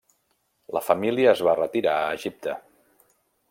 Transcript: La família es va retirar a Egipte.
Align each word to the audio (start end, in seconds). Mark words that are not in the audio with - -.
La 0.77 0.81
família 0.85 1.29
es 1.33 1.43
va 1.49 1.55
retirar 1.59 1.93
a 2.07 2.11
Egipte. 2.21 2.57